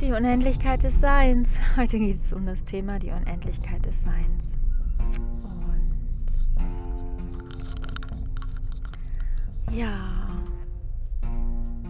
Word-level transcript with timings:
Die 0.00 0.12
Unendlichkeit 0.12 0.82
des 0.82 0.98
Seins. 0.98 1.50
Heute 1.76 1.98
geht 1.98 2.24
es 2.24 2.32
um 2.32 2.46
das 2.46 2.64
Thema 2.64 2.98
die 2.98 3.10
Unendlichkeit 3.10 3.84
des 3.84 4.02
Seins. 4.02 4.58
Und 5.42 6.26
ja, 9.76 10.26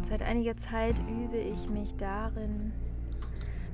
seit 0.08 0.22
einiger 0.22 0.56
Zeit 0.56 0.98
übe 1.08 1.36
ich 1.36 1.68
mich 1.68 1.94
darin, 1.98 2.72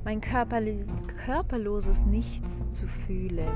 mein 0.05 0.21
körperloses 0.21 2.05
Nichts 2.05 2.69
zu 2.69 2.87
fühlen. 2.87 3.49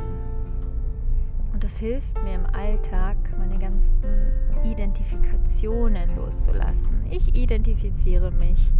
Und 1.52 1.62
das 1.62 1.76
hilft 1.76 2.14
mir 2.24 2.36
im 2.36 2.46
Alltag, 2.46 3.18
meine 3.38 3.58
ganzen 3.58 4.32
Identifikationen 4.64 6.16
loszulassen. 6.16 7.04
Ich 7.10 7.34
identifiziere 7.34 8.30
mich 8.30 8.72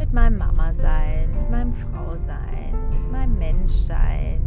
mit 0.00 0.14
meinem 0.14 0.38
Mama 0.38 0.72
sein, 0.72 1.30
mit 1.30 1.50
meinem 1.50 1.74
Frau 1.74 2.16
sein, 2.16 2.74
mit 2.90 3.12
meinem 3.12 3.38
Menschsein, 3.38 4.40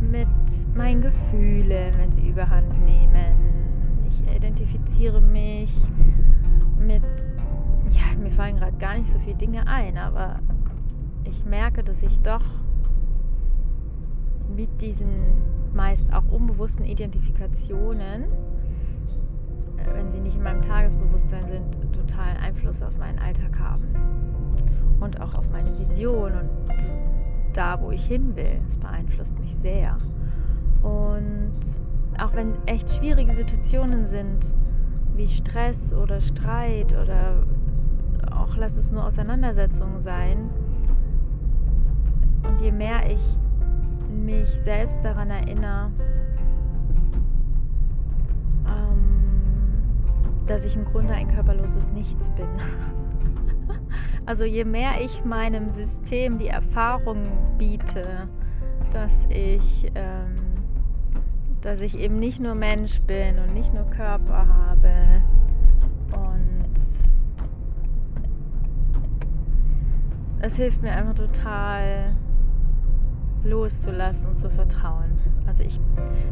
mit 0.00 0.28
meinen 0.76 1.02
Gefühlen, 1.02 1.92
wenn 1.98 2.12
sie 2.12 2.28
überhand 2.28 2.72
nehmen. 2.86 3.34
Ich 4.06 4.36
identifiziere 4.36 5.20
mich 5.20 5.74
mit, 6.78 7.02
ja, 7.90 8.16
mir 8.16 8.30
fallen 8.30 8.56
gerade 8.58 8.76
gar 8.78 8.96
nicht 8.96 9.10
so 9.10 9.18
viele 9.18 9.36
Dinge 9.36 9.66
ein, 9.66 9.98
aber 9.98 10.38
ich 11.24 11.44
merke, 11.44 11.82
dass 11.82 12.04
ich 12.04 12.20
doch 12.20 12.44
mit 14.56 14.80
diesen 14.80 15.10
meist 15.74 16.06
auch 16.12 16.28
unbewussten 16.30 16.84
Identifikationen 16.84 18.24
wenn 19.94 20.10
sie 20.10 20.20
nicht 20.20 20.36
in 20.36 20.42
meinem 20.42 20.62
Tagesbewusstsein 20.62 21.48
sind, 21.48 21.92
total 21.92 22.36
Einfluss 22.36 22.82
auf 22.82 22.96
meinen 22.98 23.18
Alltag 23.18 23.58
haben. 23.58 23.84
Und 25.00 25.20
auch 25.20 25.34
auf 25.34 25.48
meine 25.50 25.78
Vision 25.78 26.32
und 26.32 26.76
da, 27.52 27.80
wo 27.80 27.90
ich 27.90 28.04
hin 28.04 28.34
will. 28.36 28.60
Das 28.64 28.76
beeinflusst 28.76 29.38
mich 29.38 29.54
sehr. 29.56 29.96
Und 30.82 31.54
auch 32.18 32.34
wenn 32.34 32.54
echt 32.66 32.90
schwierige 32.90 33.32
Situationen 33.32 34.06
sind, 34.06 34.54
wie 35.14 35.26
Stress 35.26 35.92
oder 35.92 36.20
Streit 36.20 36.92
oder 36.92 37.44
auch 38.30 38.56
lass 38.56 38.76
es 38.76 38.90
nur 38.90 39.04
Auseinandersetzungen 39.04 40.00
sein. 40.00 40.50
Und 42.44 42.60
je 42.60 42.72
mehr 42.72 43.10
ich 43.10 43.20
mich 44.08 44.48
selbst 44.48 45.04
daran 45.04 45.30
erinnere, 45.30 45.90
dass 50.48 50.64
ich 50.64 50.74
im 50.74 50.84
Grunde 50.84 51.14
ein 51.14 51.32
körperloses 51.32 51.90
Nichts 51.92 52.28
bin. 52.30 52.48
Also 54.26 54.44
je 54.44 54.64
mehr 54.64 55.00
ich 55.00 55.24
meinem 55.24 55.70
System 55.70 56.36
die 56.36 56.48
Erfahrung 56.48 57.24
biete, 57.56 58.28
dass 58.92 59.14
ich, 59.30 59.90
ähm, 59.94 60.36
dass 61.62 61.80
ich 61.80 61.98
eben 61.98 62.18
nicht 62.18 62.38
nur 62.38 62.54
Mensch 62.54 63.00
bin 63.00 63.38
und 63.38 63.54
nicht 63.54 63.72
nur 63.72 63.84
Körper 63.84 64.46
habe 64.46 65.22
und 66.12 66.74
es 70.40 70.56
hilft 70.56 70.82
mir 70.82 70.92
einfach 70.92 71.14
total 71.14 72.14
loszulassen 73.44 74.30
und 74.30 74.38
zu 74.38 74.50
vertrauen. 74.50 75.12
Also 75.46 75.62
ich 75.62 75.80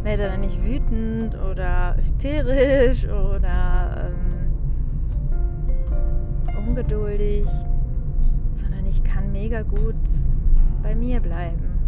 werde 0.02 0.24
dann 0.24 0.40
nicht 0.40 0.62
wütend 0.62 1.36
oder 1.50 1.96
hysterisch 1.96 3.04
oder 3.06 4.10
ähm, 4.10 4.46
ungeduldig, 6.66 7.46
sondern 8.54 8.86
ich 8.86 9.02
kann 9.04 9.32
mega 9.32 9.62
gut 9.62 9.94
bei 10.82 10.94
mir 10.94 11.20
bleiben. 11.20 11.78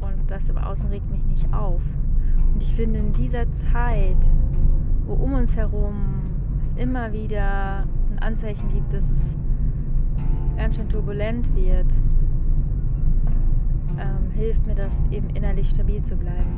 Und 0.00 0.30
das 0.30 0.48
im 0.48 0.58
Außen 0.58 0.88
regt 0.90 1.10
mich 1.10 1.24
nicht 1.24 1.52
auf. 1.52 1.82
Und 2.52 2.62
ich 2.62 2.74
finde 2.74 2.98
in 3.00 3.12
dieser 3.12 3.50
Zeit, 3.52 4.16
wo 5.06 5.14
um 5.14 5.34
uns 5.34 5.56
herum 5.56 6.22
es 6.60 6.72
immer 6.74 7.12
wieder 7.12 7.84
ein 8.10 8.18
Anzeichen 8.20 8.68
gibt, 8.72 8.92
dass 8.92 9.10
es 9.10 9.36
ganz 10.56 10.76
schön 10.76 10.88
turbulent 10.88 11.54
wird, 11.54 11.86
ähm, 14.00 14.30
hilft 14.30 14.66
mir 14.66 14.74
das 14.74 15.02
eben 15.10 15.28
innerlich 15.30 15.70
stabil 15.70 16.02
zu 16.02 16.16
bleiben. 16.16 16.56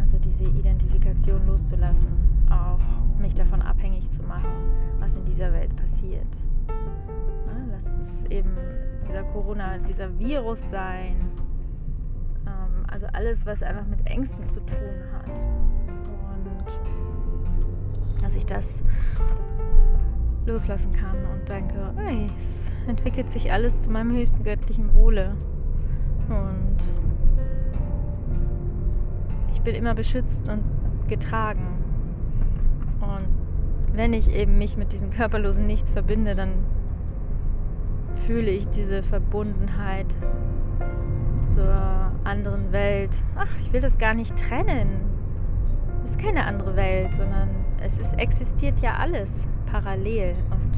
Also 0.00 0.18
diese 0.18 0.44
Identifikation 0.44 1.46
loszulassen, 1.46 2.08
auch 2.50 2.78
mich 3.18 3.34
davon 3.34 3.62
abhängig 3.62 4.10
zu 4.10 4.22
machen, 4.22 4.50
was 5.00 5.16
in 5.16 5.24
dieser 5.24 5.52
Welt 5.52 5.74
passiert. 5.76 6.26
Ja, 6.68 7.56
lass 7.70 7.98
es 7.98 8.24
eben 8.26 8.50
dieser 9.08 9.24
Corona, 9.24 9.78
dieser 9.78 10.16
Virus 10.18 10.68
sein. 10.70 11.16
Ähm, 12.46 12.84
also 12.86 13.06
alles, 13.12 13.44
was 13.46 13.62
einfach 13.62 13.86
mit 13.86 14.06
Ängsten 14.06 14.44
zu 14.44 14.60
tun 14.60 15.02
hat. 15.12 15.28
Und 15.28 16.46
dass 18.22 18.34
ich 18.34 18.46
das 18.46 18.82
loslassen 20.46 20.92
kann 20.92 21.16
und 21.32 21.48
denke, 21.48 21.94
es 22.38 22.70
entwickelt 22.86 23.30
sich 23.30 23.50
alles 23.50 23.80
zu 23.80 23.90
meinem 23.90 24.12
höchsten 24.12 24.44
göttlichen 24.44 24.94
Wohle. 24.94 25.34
Und 26.28 26.76
ich 29.52 29.60
bin 29.60 29.74
immer 29.74 29.94
beschützt 29.94 30.48
und 30.48 30.62
getragen. 31.08 31.66
Und 33.00 33.96
wenn 33.96 34.12
ich 34.12 34.32
eben 34.32 34.58
mich 34.58 34.76
mit 34.76 34.92
diesem 34.92 35.10
körperlosen 35.10 35.66
Nichts 35.66 35.92
verbinde, 35.92 36.34
dann 36.34 36.52
fühle 38.26 38.50
ich 38.50 38.68
diese 38.68 39.02
Verbundenheit 39.02 40.06
zur 41.54 42.12
anderen 42.24 42.72
Welt. 42.72 43.14
Ach, 43.36 43.48
ich 43.60 43.72
will 43.72 43.80
das 43.80 43.98
gar 43.98 44.14
nicht 44.14 44.36
trennen. 44.36 44.88
Es 46.04 46.10
ist 46.10 46.18
keine 46.18 46.44
andere 46.44 46.76
Welt, 46.76 47.14
sondern 47.14 47.48
es 47.82 47.98
ist, 47.98 48.18
existiert 48.18 48.80
ja 48.80 48.96
alles 48.96 49.46
parallel. 49.70 50.34
Und 50.50 50.74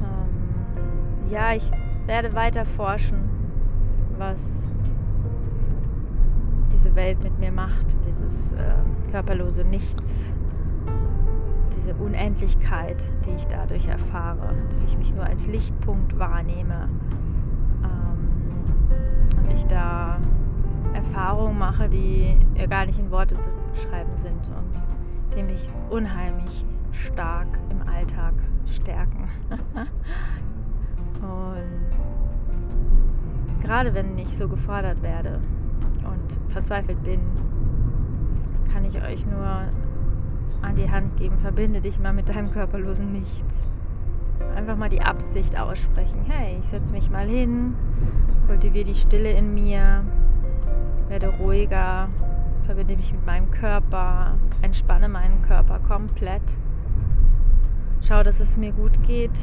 ähm, 0.00 1.30
ja, 1.30 1.54
ich 1.54 1.70
werde 2.06 2.34
weiter 2.34 2.64
forschen 2.64 3.31
was 4.18 4.66
diese 6.72 6.94
Welt 6.94 7.22
mit 7.22 7.38
mir 7.38 7.52
macht, 7.52 7.86
dieses 8.06 8.52
äh, 8.52 8.74
körperlose 9.10 9.64
Nichts, 9.64 10.32
diese 11.76 11.94
Unendlichkeit, 11.94 13.04
die 13.24 13.30
ich 13.30 13.46
dadurch 13.46 13.86
erfahre, 13.86 14.54
dass 14.68 14.82
ich 14.82 14.96
mich 14.98 15.14
nur 15.14 15.24
als 15.24 15.46
Lichtpunkt 15.46 16.18
wahrnehme 16.18 16.88
ähm, 17.84 19.44
und 19.44 19.52
ich 19.52 19.64
da 19.66 20.18
Erfahrungen 20.94 21.58
mache, 21.58 21.88
die 21.88 22.36
gar 22.68 22.86
nicht 22.86 22.98
in 22.98 23.10
Worte 23.10 23.36
zu 23.38 23.48
beschreiben 23.72 24.16
sind 24.16 24.48
und 24.48 24.82
die 25.36 25.42
mich 25.42 25.70
unheimlich 25.90 26.64
stark 26.92 27.46
im 27.70 27.86
Alltag 27.88 28.34
stärken. 28.66 29.28
und 31.22 31.92
gerade 33.62 33.94
wenn 33.94 34.18
ich 34.18 34.36
so 34.36 34.48
gefordert 34.48 35.02
werde 35.02 35.40
und 36.04 36.52
verzweifelt 36.52 37.02
bin, 37.02 37.20
kann 38.72 38.84
ich 38.84 39.00
euch 39.02 39.24
nur 39.26 39.46
an 40.62 40.76
die 40.76 40.90
Hand 40.90 41.16
geben, 41.16 41.38
verbinde 41.38 41.80
dich 41.80 41.98
mal 41.98 42.12
mit 42.12 42.28
deinem 42.28 42.50
körperlosen 42.50 43.12
Nichts. 43.12 43.62
Einfach 44.56 44.76
mal 44.76 44.88
die 44.88 45.02
Absicht 45.02 45.58
aussprechen. 45.58 46.20
Hey, 46.26 46.58
ich 46.58 46.66
setze 46.66 46.92
mich 46.92 47.10
mal 47.10 47.26
hin, 47.26 47.74
kultiviere 48.46 48.84
die 48.84 48.94
Stille 48.94 49.32
in 49.32 49.54
mir, 49.54 50.04
werde 51.08 51.28
ruhiger, 51.28 52.08
verbinde 52.66 52.96
mich 52.96 53.12
mit 53.12 53.24
meinem 53.24 53.50
Körper, 53.50 54.34
entspanne 54.62 55.08
meinen 55.08 55.42
Körper 55.42 55.78
komplett. 55.80 56.42
Schau, 58.00 58.22
dass 58.22 58.40
es 58.40 58.56
mir 58.56 58.72
gut 58.72 59.02
geht, 59.04 59.38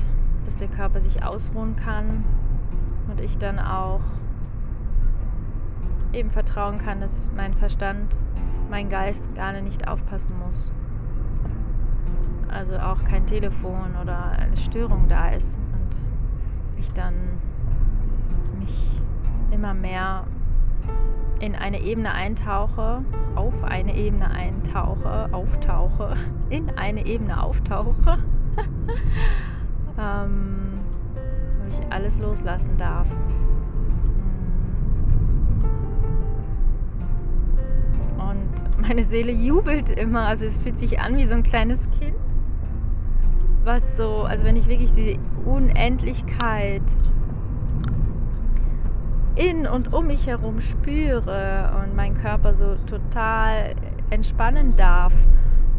dass 0.45 0.57
der 0.57 0.67
Körper 0.67 0.99
sich 0.99 1.23
ausruhen 1.23 1.75
kann, 1.75 2.25
und 3.09 3.21
ich 3.21 3.37
dann 3.37 3.59
auch 3.59 4.01
eben 6.13 6.31
vertrauen 6.31 6.77
kann, 6.77 6.99
dass 6.99 7.29
mein 7.35 7.53
Verstand, 7.53 8.23
mein 8.69 8.89
Geist 8.89 9.35
gar 9.35 9.53
nicht 9.61 9.87
aufpassen 9.87 10.35
muss. 10.43 10.71
Also 12.47 12.77
auch 12.77 13.03
kein 13.03 13.25
Telefon 13.27 13.95
oder 14.01 14.31
eine 14.31 14.57
Störung 14.57 15.07
da 15.07 15.29
ist 15.29 15.57
und 15.57 16.79
ich 16.79 16.91
dann 16.93 17.13
mich 18.57 18.87
immer 19.51 19.73
mehr 19.73 20.25
in 21.39 21.55
eine 21.55 21.81
Ebene 21.81 22.11
eintauche, 22.11 23.03
auf 23.35 23.63
eine 23.63 23.95
Ebene 23.95 24.29
eintauche, 24.29 25.29
auftauche, 25.31 26.15
in 26.49 26.69
eine 26.77 27.05
Ebene 27.05 27.41
auftauche. 27.41 28.17
ähm, 29.97 30.68
ich 31.69 31.91
alles 31.91 32.19
loslassen 32.19 32.77
darf. 32.77 33.07
Und 38.17 38.81
meine 38.81 39.03
Seele 39.03 39.31
jubelt 39.31 39.89
immer. 39.89 40.27
Also 40.27 40.45
es 40.45 40.57
fühlt 40.57 40.77
sich 40.77 40.99
an 40.99 41.17
wie 41.17 41.25
so 41.25 41.33
ein 41.33 41.43
kleines 41.43 41.89
Kind. 41.91 42.15
Was 43.63 43.97
so, 43.97 44.23
also 44.23 44.43
wenn 44.45 44.55
ich 44.55 44.67
wirklich 44.67 44.91
die 44.93 45.19
Unendlichkeit 45.45 46.83
in 49.35 49.67
und 49.67 49.93
um 49.93 50.07
mich 50.07 50.27
herum 50.27 50.59
spüre 50.59 51.71
und 51.81 51.95
mein 51.95 52.15
Körper 52.15 52.53
so 52.53 52.75
total 52.89 53.75
entspannen 54.09 54.75
darf 54.75 55.13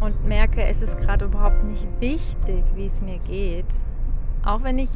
und 0.01 0.25
merke, 0.25 0.63
es 0.63 0.81
ist 0.81 0.99
gerade 0.99 1.27
überhaupt 1.27 1.63
nicht 1.65 1.87
wichtig, 2.01 2.65
wie 2.75 2.87
es 2.87 3.03
mir 3.03 3.19
geht. 3.19 3.67
Auch 4.45 4.63
wenn 4.63 4.79
ich, 4.79 4.89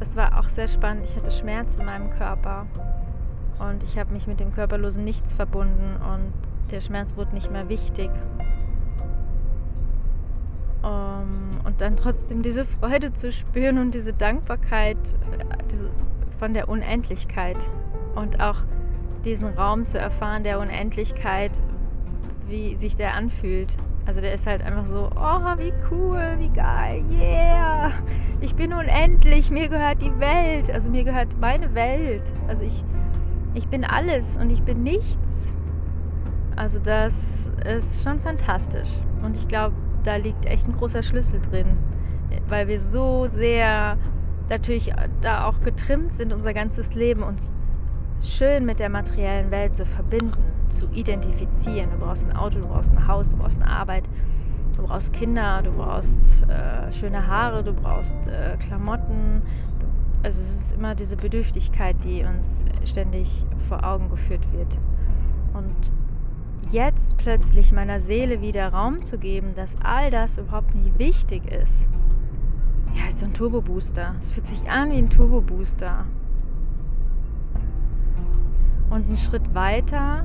das 0.00 0.16
war 0.16 0.38
auch 0.38 0.48
sehr 0.48 0.66
spannend, 0.66 1.04
ich 1.04 1.14
hatte 1.14 1.30
Schmerz 1.30 1.76
in 1.76 1.84
meinem 1.84 2.10
Körper 2.10 2.66
und 3.60 3.84
ich 3.84 3.98
habe 3.98 4.12
mich 4.12 4.26
mit 4.26 4.40
dem 4.40 4.52
körperlosen 4.52 5.04
Nichts 5.04 5.32
verbunden 5.32 5.96
und 5.96 6.32
der 6.70 6.80
Schmerz 6.80 7.16
wurde 7.16 7.34
nicht 7.34 7.50
mehr 7.50 7.68
wichtig. 7.68 8.10
Um, 10.82 11.60
und 11.64 11.82
dann 11.82 11.96
trotzdem 11.96 12.40
diese 12.40 12.64
Freude 12.64 13.12
zu 13.12 13.30
spüren 13.30 13.76
und 13.76 13.94
diese 13.94 14.14
Dankbarkeit 14.14 14.96
diese, 15.70 15.90
von 16.38 16.54
der 16.54 16.70
Unendlichkeit 16.70 17.58
und 18.14 18.40
auch 18.40 18.62
diesen 19.26 19.48
Raum 19.48 19.84
zu 19.84 19.98
erfahren 19.98 20.42
der 20.42 20.58
Unendlichkeit, 20.58 21.52
wie 22.48 22.76
sich 22.76 22.96
der 22.96 23.12
anfühlt. 23.12 23.76
Also 24.10 24.22
der 24.22 24.34
ist 24.34 24.44
halt 24.44 24.60
einfach 24.60 24.86
so, 24.86 25.08
oh, 25.14 25.58
wie 25.58 25.72
cool, 25.88 26.34
wie 26.38 26.48
geil, 26.48 27.04
yeah, 27.12 27.92
ich 28.40 28.56
bin 28.56 28.72
unendlich, 28.72 29.52
mir 29.52 29.68
gehört 29.68 30.02
die 30.02 30.10
Welt, 30.18 30.68
also 30.68 30.88
mir 30.88 31.04
gehört 31.04 31.38
meine 31.40 31.76
Welt. 31.76 32.24
Also 32.48 32.64
ich, 32.64 32.82
ich 33.54 33.68
bin 33.68 33.84
alles 33.84 34.36
und 34.36 34.50
ich 34.50 34.64
bin 34.64 34.82
nichts. 34.82 35.54
Also 36.56 36.80
das 36.80 37.14
ist 37.64 38.02
schon 38.02 38.18
fantastisch. 38.18 38.88
Und 39.22 39.36
ich 39.36 39.46
glaube, 39.46 39.76
da 40.02 40.16
liegt 40.16 40.44
echt 40.44 40.66
ein 40.66 40.76
großer 40.76 41.04
Schlüssel 41.04 41.40
drin, 41.48 41.78
weil 42.48 42.66
wir 42.66 42.80
so 42.80 43.28
sehr 43.28 43.96
natürlich 44.48 44.92
da 45.20 45.46
auch 45.46 45.60
getrimmt 45.60 46.14
sind, 46.14 46.32
unser 46.32 46.52
ganzes 46.52 46.94
Leben 46.94 47.22
uns 47.22 47.52
schön 48.20 48.66
mit 48.66 48.80
der 48.80 48.88
materiellen 48.88 49.52
Welt 49.52 49.76
zu 49.76 49.86
verbinden, 49.86 50.42
zu 50.70 50.88
identifizieren. 50.92 51.90
Du 51.90 52.04
brauchst 52.04 52.24
ein 52.24 52.34
Auto, 52.34 52.58
du 52.58 52.66
brauchst 52.66 52.90
ein 52.90 53.06
Haus, 53.06 53.30
du 53.30 53.36
brauchst 53.36 53.60
eine 53.62 53.70
Arbeit, 53.70 54.04
du 54.76 54.86
brauchst 54.86 55.12
Kinder, 55.12 55.62
du 55.62 55.72
brauchst 55.72 56.44
äh, 56.48 56.92
schöne 56.92 57.26
Haare, 57.26 57.62
du 57.62 57.72
brauchst 57.72 58.16
äh, 58.28 58.56
Klamotten. 58.58 59.42
Also 60.22 60.40
es 60.40 60.50
ist 60.50 60.72
immer 60.72 60.94
diese 60.94 61.16
Bedürftigkeit, 61.16 61.96
die 62.04 62.24
uns 62.24 62.64
ständig 62.84 63.44
vor 63.68 63.84
Augen 63.84 64.10
geführt 64.10 64.46
wird. 64.52 64.78
Und 65.54 65.92
jetzt 66.70 67.16
plötzlich 67.18 67.72
meiner 67.72 68.00
Seele 68.00 68.40
wieder 68.40 68.68
Raum 68.68 69.02
zu 69.02 69.18
geben, 69.18 69.54
dass 69.54 69.76
all 69.82 70.10
das 70.10 70.38
überhaupt 70.38 70.74
nicht 70.74 70.98
wichtig 70.98 71.50
ist. 71.50 71.86
Ja, 72.94 73.08
ist 73.08 73.20
so 73.20 73.26
ein 73.26 73.34
Turbo-Booster. 73.34 74.14
Es 74.20 74.30
fühlt 74.30 74.46
sich 74.46 74.68
an 74.68 74.90
wie 74.90 74.98
ein 74.98 75.10
Turbo-Booster. 75.10 76.06
Und 78.90 79.08
ein 79.08 79.16
Schritt 79.16 79.54
weiter 79.54 80.24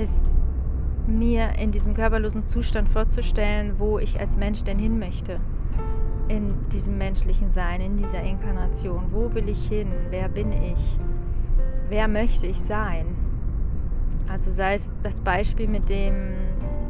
ist 0.00 0.34
mir 1.06 1.58
in 1.58 1.72
diesem 1.72 1.94
körperlosen 1.94 2.44
Zustand 2.44 2.88
vorzustellen, 2.88 3.74
wo 3.78 3.98
ich 3.98 4.18
als 4.18 4.36
Mensch 4.36 4.64
denn 4.64 4.78
hin 4.78 4.98
möchte. 4.98 5.40
In 6.28 6.54
diesem 6.72 6.96
menschlichen 6.96 7.50
Sein, 7.50 7.80
in 7.80 7.96
dieser 7.96 8.22
Inkarnation. 8.22 9.06
Wo 9.10 9.34
will 9.34 9.48
ich 9.48 9.68
hin? 9.68 9.88
Wer 10.10 10.28
bin 10.28 10.52
ich? 10.52 10.98
Wer 11.88 12.08
möchte 12.08 12.46
ich 12.46 12.60
sein? 12.60 13.16
Also 14.28 14.50
sei 14.52 14.74
es 14.74 14.88
das 15.02 15.20
Beispiel 15.20 15.66
mit 15.66 15.88
dem, 15.88 16.34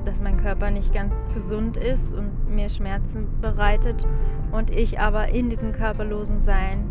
dass 0.05 0.21
mein 0.23 0.37
Körper 0.37 0.71
nicht 0.71 0.93
ganz 0.93 1.15
gesund 1.35 1.79
ist 1.79 2.12
und 2.12 2.55
mir 2.55 2.69
Schmerzen 2.69 3.29
bereitet 3.41 4.07
und 4.53 4.71
ich 4.71 5.01
aber 5.01 5.29
in 5.29 5.49
diesem 5.49 5.73
körperlosen 5.73 6.39
Sein 6.39 6.91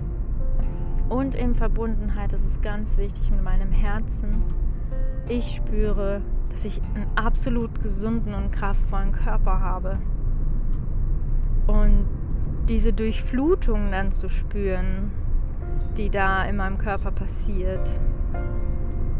und 1.07 1.35
in 1.35 1.53
Verbundenheit, 1.55 2.33
das 2.33 2.43
ist 2.43 2.61
ganz 2.61 2.97
wichtig 2.97 3.29
mit 3.31 3.43
meinem 3.43 3.71
Herzen, 3.71 4.43
ich 5.29 5.55
spüre, 5.55 6.21
dass 6.51 6.65
ich 6.65 6.81
einen 6.95 7.07
absolut 7.15 7.81
gesunden 7.81 8.33
und 8.33 8.51
kraftvollen 8.51 9.11
Körper 9.11 9.61
habe. 9.61 9.99
Und 11.67 12.07
diese 12.67 12.93
Durchflutung 12.93 13.91
dann 13.91 14.11
zu 14.11 14.27
spüren, 14.27 15.11
die 15.97 16.09
da 16.09 16.43
in 16.43 16.57
meinem 16.57 16.77
Körper 16.77 17.11
passiert, 17.11 17.87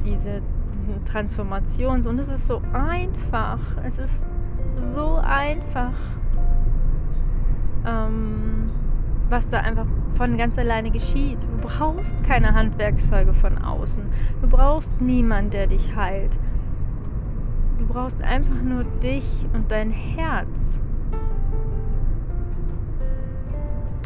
diese 0.03 0.41
Transformations- 1.06 2.07
und 2.07 2.19
es 2.19 2.29
ist 2.29 2.47
so 2.47 2.62
einfach, 2.73 3.59
es 3.83 4.00
ist 4.00 4.25
so 4.77 5.15
einfach, 5.15 5.94
ähm, 7.85 8.65
was 9.29 9.47
da 9.49 9.59
einfach 9.59 9.85
von 10.15 10.37
ganz 10.37 10.57
alleine 10.57 10.91
geschieht. 10.91 11.37
Du 11.43 11.67
brauchst 11.67 12.23
keine 12.23 12.53
Handwerkszeuge 12.53 13.33
von 13.33 13.57
außen. 13.57 14.03
Du 14.41 14.47
brauchst 14.47 14.99
niemanden, 15.01 15.51
der 15.51 15.67
dich 15.67 15.95
heilt. 15.95 16.37
Du 17.77 17.85
brauchst 17.87 18.21
einfach 18.21 18.61
nur 18.61 18.83
dich 18.83 19.25
und 19.53 19.71
dein 19.71 19.91
Herz. 19.91 20.77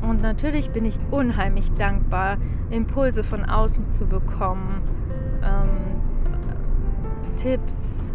Und 0.08 0.22
natürlich 0.22 0.70
bin 0.72 0.86
ich 0.86 1.00
unheimlich 1.12 1.72
dankbar, 1.74 2.38
Impulse 2.70 3.24
von 3.24 3.46
außen 3.46 3.90
zu 3.92 4.06
bekommen, 4.06 4.82
ähm, 5.42 6.04
Tipps, 7.38 8.14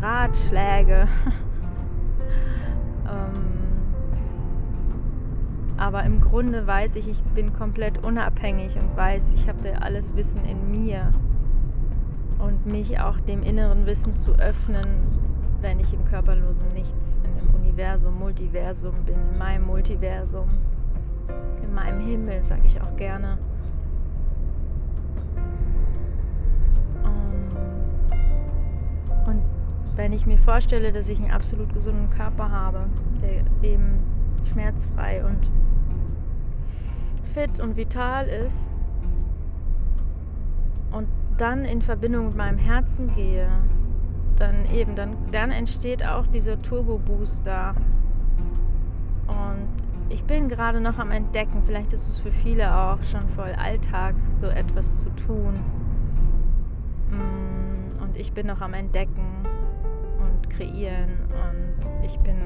Ratschläge. 0.00 1.06
aber 5.82 6.04
im 6.04 6.20
Grunde 6.20 6.64
weiß 6.64 6.94
ich, 6.94 7.08
ich 7.08 7.20
bin 7.34 7.52
komplett 7.54 8.04
unabhängig 8.04 8.78
und 8.78 8.96
weiß, 8.96 9.32
ich 9.32 9.48
habe 9.48 9.82
alles 9.82 10.14
Wissen 10.14 10.44
in 10.44 10.70
mir. 10.70 11.10
Und 12.38 12.66
mich 12.66 13.00
auch 13.00 13.18
dem 13.18 13.42
inneren 13.42 13.84
Wissen 13.84 14.14
zu 14.14 14.30
öffnen, 14.34 14.86
wenn 15.60 15.80
ich 15.80 15.92
im 15.92 16.04
körperlosen 16.04 16.68
Nichts, 16.72 17.18
in 17.24 17.36
dem 17.36 17.54
Universum, 17.60 18.16
Multiversum 18.16 18.94
bin, 19.04 19.16
in 19.32 19.38
meinem 19.40 19.66
Multiversum, 19.66 20.46
in 21.64 21.74
meinem 21.74 22.06
Himmel, 22.06 22.44
sage 22.44 22.62
ich 22.64 22.80
auch 22.80 22.96
gerne. 22.96 23.38
Und 29.26 29.42
wenn 29.96 30.12
ich 30.12 30.26
mir 30.26 30.38
vorstelle, 30.38 30.92
dass 30.92 31.08
ich 31.08 31.18
einen 31.18 31.32
absolut 31.32 31.74
gesunden 31.74 32.08
Körper 32.10 32.52
habe, 32.52 32.86
der 33.20 33.42
eben 33.68 33.98
schmerzfrei 34.44 35.24
und 35.24 35.50
fit 37.32 37.60
und 37.60 37.76
vital 37.76 38.26
ist 38.28 38.62
und 40.90 41.08
dann 41.38 41.64
in 41.64 41.80
Verbindung 41.80 42.26
mit 42.26 42.36
meinem 42.36 42.58
Herzen 42.58 43.14
gehe, 43.14 43.48
dann 44.36 44.66
eben, 44.72 44.94
dann, 44.94 45.16
dann 45.30 45.50
entsteht 45.50 46.04
auch 46.04 46.26
dieser 46.26 46.60
Turbo-Booster. 46.60 47.74
Und 49.26 49.68
ich 50.10 50.24
bin 50.24 50.48
gerade 50.48 50.80
noch 50.80 50.98
am 50.98 51.10
Entdecken, 51.10 51.62
vielleicht 51.64 51.92
ist 51.92 52.08
es 52.08 52.18
für 52.18 52.32
viele 52.32 52.76
auch 52.76 53.02
schon 53.04 53.26
voll 53.30 53.54
Alltag, 53.56 54.14
so 54.40 54.48
etwas 54.48 55.02
zu 55.02 55.10
tun. 55.10 55.54
Mm, 57.10 58.02
und 58.02 58.16
ich 58.16 58.32
bin 58.32 58.46
noch 58.46 58.60
am 58.60 58.74
Entdecken 58.74 59.46
und 60.20 60.50
kreieren 60.50 61.10
und 61.30 62.04
ich 62.04 62.18
bin 62.18 62.36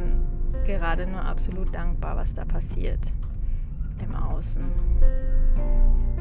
gerade 0.65 1.07
nur 1.07 1.25
absolut 1.25 1.75
dankbar, 1.75 2.17
was 2.17 2.35
da 2.35 2.45
passiert 2.45 3.01
im 4.03 4.15
Außen. 4.15 4.65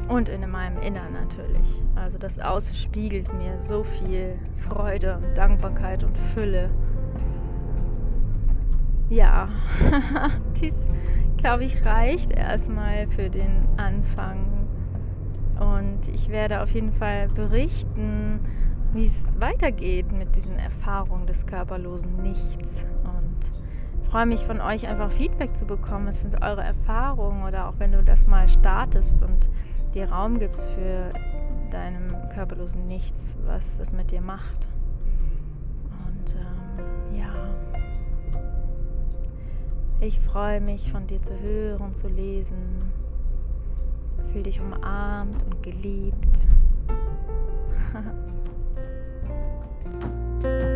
Und 0.08 0.28
in 0.28 0.48
meinem 0.48 0.80
Innern 0.82 1.12
natürlich. 1.12 1.82
Also 1.96 2.16
das 2.18 2.38
Außen 2.38 2.74
spiegelt 2.74 3.32
mir 3.34 3.60
so 3.60 3.82
viel 3.82 4.38
Freude 4.68 5.16
und 5.16 5.36
Dankbarkeit 5.36 6.04
und 6.04 6.16
Fülle. 6.34 6.70
Ja, 9.08 9.48
dies, 10.60 10.88
glaube 11.36 11.64
ich, 11.64 11.84
reicht 11.84 12.30
erstmal 12.30 13.08
für 13.08 13.30
den 13.30 13.66
Anfang. 13.76 14.68
Und 15.58 16.08
ich 16.08 16.28
werde 16.28 16.62
auf 16.62 16.70
jeden 16.70 16.92
Fall 16.92 17.28
berichten, 17.28 18.40
wie 18.92 19.06
es 19.06 19.26
weitergeht 19.38 20.12
mit 20.12 20.36
diesen 20.36 20.58
Erfahrungen 20.58 21.26
des 21.26 21.46
körperlosen 21.46 22.22
Nichts 22.22 22.84
freue 24.10 24.26
mich 24.26 24.44
von 24.44 24.60
euch 24.60 24.86
einfach 24.86 25.10
Feedback 25.10 25.56
zu 25.56 25.66
bekommen. 25.66 26.06
Was 26.06 26.20
sind 26.20 26.42
eure 26.42 26.62
Erfahrungen 26.62 27.44
oder 27.44 27.68
auch 27.68 27.74
wenn 27.78 27.92
du 27.92 28.02
das 28.02 28.26
mal 28.26 28.48
startest 28.48 29.22
und 29.22 29.48
dir 29.94 30.10
Raum 30.10 30.38
gibst 30.38 30.68
für 30.70 31.12
deinem 31.70 32.14
körperlosen 32.34 32.86
Nichts, 32.86 33.36
was 33.44 33.78
das 33.78 33.92
mit 33.92 34.10
dir 34.10 34.20
macht. 34.20 34.68
Und 36.06 36.34
ähm, 36.34 37.18
ja, 37.18 37.32
ich 40.00 40.20
freue 40.20 40.60
mich 40.60 40.92
von 40.92 41.06
dir 41.06 41.22
zu 41.22 41.38
hören, 41.40 41.94
zu 41.94 42.08
lesen. 42.08 42.92
Fühl 44.32 44.42
dich 44.42 44.60
umarmt 44.60 45.42
und 45.44 45.62
geliebt. 45.62 46.48